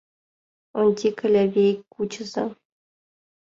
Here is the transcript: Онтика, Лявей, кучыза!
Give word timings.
Онтика, 0.79 1.25
Лявей, 1.33 1.73
кучыза! 1.93 2.45